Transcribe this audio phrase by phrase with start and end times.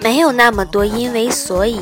[0.00, 1.80] 没有那么多因为所以。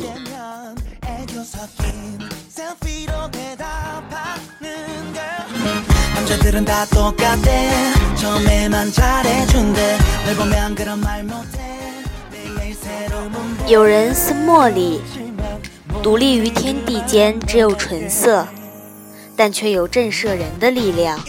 [13.67, 15.01] 有人似茉莉，
[16.01, 18.47] 独立于天地间，只有纯色，
[19.35, 21.19] 但却有震慑人的力量。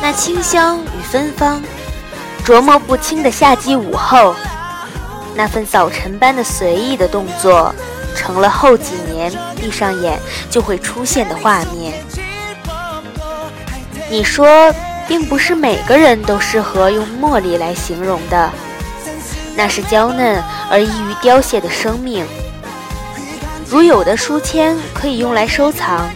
[0.00, 1.62] 那清香与芬芳，
[2.44, 4.34] 琢磨不清的夏季午后，
[5.34, 7.74] 那份早晨般的随意的动作，
[8.14, 11.94] 成了后几年闭上眼就会出现的画面。
[14.10, 14.72] 你说，
[15.06, 18.50] 并不是每个人都适合用茉莉来形容的，
[19.56, 22.24] 那是娇嫩而易于凋谢的生命。
[23.68, 26.08] 如有的书签可以用来收藏，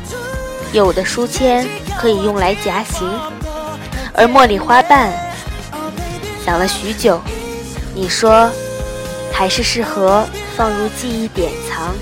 [0.73, 3.06] 有的书签可以用来夹行，
[4.15, 5.12] 而茉莉花瓣，
[6.45, 7.20] 想了许久，
[7.95, 8.51] 你说，
[9.31, 11.95] 还是适合放入记忆典藏，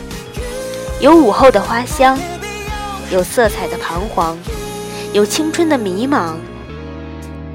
[1.00, 2.16] 有午后的花香，
[3.10, 4.38] 有色彩的彷徨。
[5.12, 6.34] 有青春的迷茫。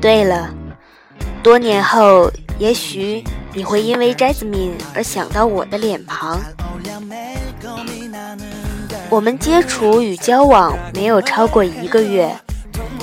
[0.01, 0.49] 对了，
[1.41, 2.29] 多年后，
[2.59, 6.41] 也许你会因为 Jasmine 而想到我的脸庞。
[9.09, 12.35] 我们接触与交往没有超过一个月，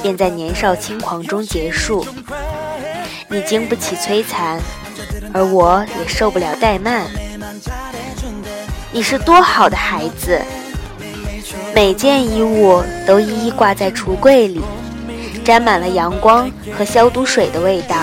[0.03, 2.05] 便在年少轻狂中结束。
[3.29, 4.61] 你经不起摧残，
[5.33, 7.07] 而我也受不了怠慢。
[8.91, 10.41] 你是多好的孩子。
[11.75, 14.61] 每件衣物都一一挂在橱柜里，
[15.43, 17.97] 沾满了阳光和消毒水的味道。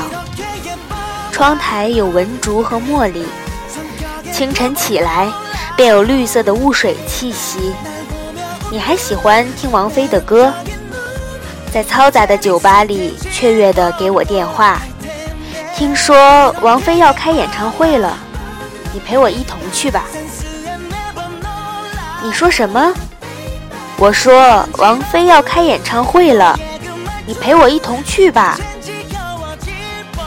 [1.31, 3.23] 窗台有文竹和茉莉，
[4.34, 5.31] 清晨起来
[5.80, 7.73] 便有绿色的雾水气息。
[8.69, 10.51] 你还喜欢听王菲的歌，
[11.72, 14.81] 在嘈杂的酒吧里雀跃地给我电话。
[15.73, 18.17] 听说王菲要开演唱会了，
[18.91, 20.03] 你陪我一同去吧。
[22.22, 22.94] 你说什么？
[23.96, 26.59] 我说王菲要开演唱会了，
[27.25, 28.59] 你陪我一同去吧。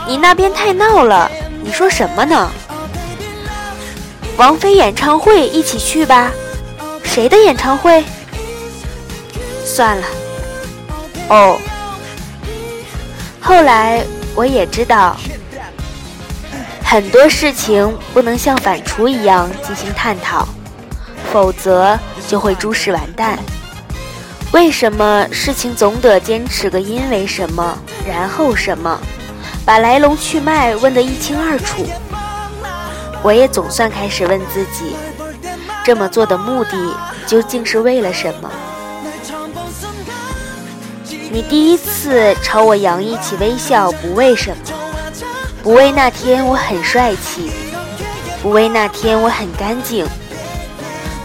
[0.09, 1.31] 你那边太闹了，
[1.63, 2.51] 你说什么呢？
[4.37, 6.33] 王菲演唱会一起去吧。
[7.05, 8.03] 谁的演唱会？
[9.65, 10.07] 算了。
[11.29, 11.59] 哦。
[13.41, 14.03] 后来
[14.35, 15.17] 我也知道，
[16.85, 20.49] 很多事情不能像反刍一样进行探讨，
[21.33, 23.39] 否则就会诸事完蛋。
[24.53, 27.77] 为什么事情总得坚持个因为什么，
[28.07, 29.01] 然后什么，
[29.65, 31.87] 把来龙去脉问得一清二楚？
[33.23, 34.97] 我也总算开始问自己，
[35.85, 36.95] 这么做的目的
[37.27, 38.51] 究竟是为了什么？
[41.31, 44.57] 你第一次朝我洋溢起微笑，不为什么，
[45.63, 47.51] 不为那天我很帅气，
[48.43, 50.07] 不为那天我很干净。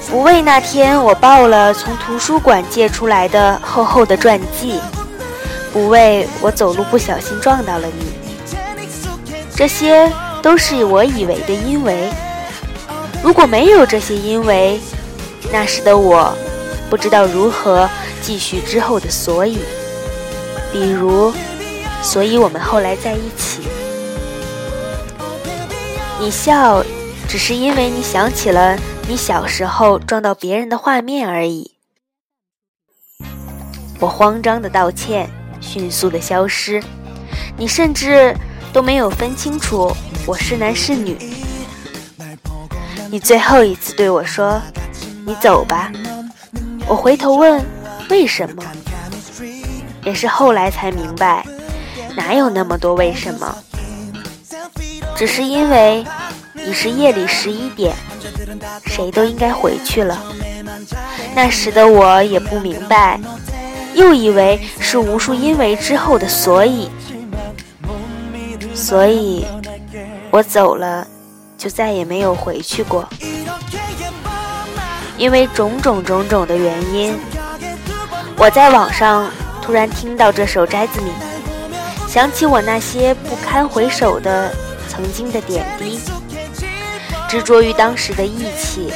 [0.10, 4.80] 不为那天我抱了从图书馆借出来的厚厚的传记，
[5.74, 8.14] 不为我走路不小心撞到了你，
[9.54, 10.10] 这些
[10.48, 12.10] 都是我以为的因为。
[13.22, 14.80] 如果没有这些因为，
[15.52, 16.34] 那时的我
[16.90, 17.90] 不知道如何
[18.22, 19.60] 继续之后的所以，
[20.72, 21.34] 比如，
[22.02, 23.64] 所以我们后来在一起。
[26.18, 26.82] 你笑，
[27.28, 28.80] 只是因为你想起了。
[29.10, 31.72] 你小时候撞到别人的画面而已。
[34.00, 35.30] 我慌张的道歉，
[35.60, 36.82] 迅速的消失。
[37.58, 38.34] 你甚至
[38.72, 39.92] 都没有分清楚
[40.28, 41.18] 我是男是女。
[43.10, 44.62] 你最后一次对我说
[45.26, 45.90] ：“你走吧。”
[46.86, 47.66] 我回头问
[48.12, 48.62] ：“为什么？”
[50.04, 51.46] 也是后来才明白，
[52.14, 53.58] 哪有那么多为什么？
[55.16, 56.06] 只是因为
[56.56, 57.96] 已是夜里十一点。
[58.86, 60.22] 谁都应该回去了。
[61.34, 63.18] 那时的我也不明白，
[63.94, 66.90] 又以为是无数因为之后的所以，
[68.74, 69.46] 所以
[70.30, 71.08] 我走了，
[71.58, 73.08] 就再也没有回去过。
[75.18, 77.18] 因为种种种种的原因，
[78.38, 79.30] 我在网上
[79.62, 81.10] 突然听到这首《摘子米》，
[82.12, 84.54] 想起我那些不堪回首的
[84.88, 86.00] 曾经的点滴。
[87.28, 88.94] 执着于当时的义气，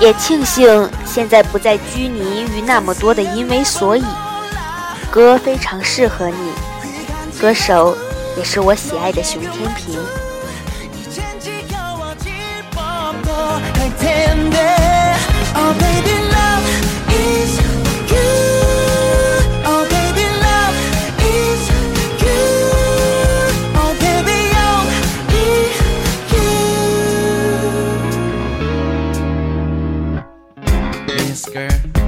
[0.00, 4.04] 也庆幸现在不再拘泥于那么多的因为所以。
[5.12, 6.52] 歌非常适合你，
[7.40, 7.96] 歌手
[8.36, 9.98] 也是我喜爱的熊天平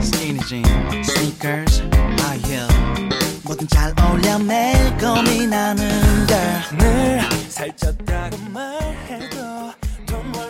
[0.00, 1.82] Skinny jeans, sneakers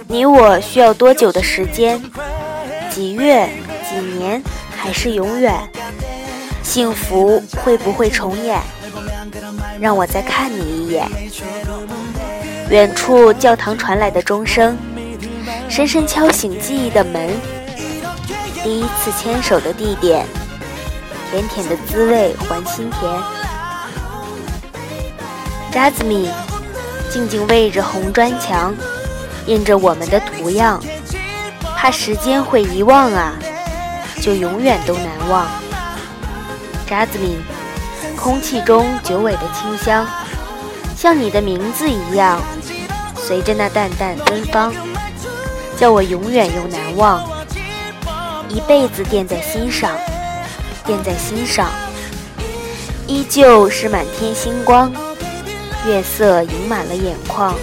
[0.06, 2.00] 你我需要多久的时间？
[2.90, 3.48] 几月、
[3.88, 4.42] 几年，
[4.76, 5.54] 还是永远？
[6.62, 8.60] 幸福会不会重演？
[9.80, 11.08] 让我再看你一眼。
[12.68, 14.76] 远处教堂传来的钟声，
[15.68, 17.30] 深深敲醒记忆的门。
[18.62, 20.24] 第一次牵手的地点
[21.32, 23.10] 甜甜的滋味还心甜。
[25.72, 26.28] 扎子米，
[27.10, 28.74] 静静偎着红砖墙。
[29.46, 30.78] 印着我们的图样，
[31.74, 33.32] 怕时间会遗忘啊，
[34.20, 35.46] 就永远都难忘。
[36.86, 37.42] 扎子明，
[38.14, 40.06] 空气中久违的清香，
[40.94, 42.38] 像你的名字一样，
[43.16, 44.70] 随着那淡淡芬芳，
[45.78, 47.24] 叫我永远又难忘，
[48.50, 49.96] 一辈子惦在心上，
[50.84, 51.70] 惦在心上，
[53.06, 54.92] 依旧是满天星光，
[55.86, 57.54] 月色盈满了眼眶。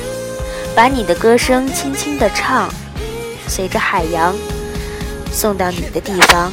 [0.76, 2.70] 把你的歌声轻轻地唱，
[3.48, 4.34] 随着海洋
[5.32, 6.52] 送到你的地方。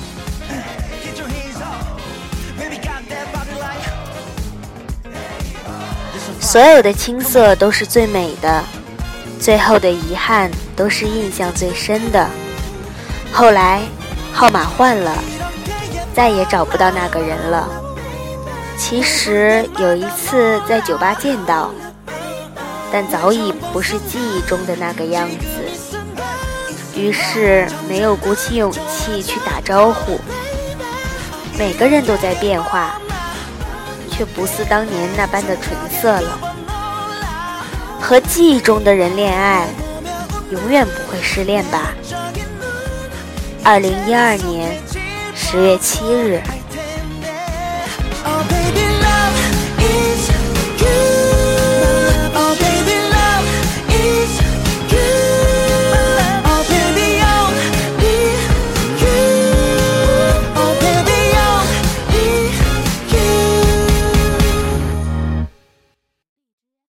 [6.41, 8.65] 所有的青涩都是最美的，
[9.39, 12.29] 最后的遗憾都是印象最深的。
[13.33, 13.83] 后来
[14.33, 15.13] 号码换了，
[16.17, 17.69] 再也找不到那个人了。
[18.79, 21.71] 其实有一次在酒吧见到。
[22.93, 25.37] 但早已不是记忆中的那个样子，
[26.95, 30.19] 于是没有鼓起勇气去打招呼。
[31.59, 32.95] 每个人都在变化，
[34.09, 36.39] 却不似当年那般的纯色了。
[38.01, 39.67] 和记忆中的人恋爱，
[40.51, 41.93] 永远不会失恋吧？
[43.65, 44.81] 二零一二年
[45.49, 46.66] 十月七日。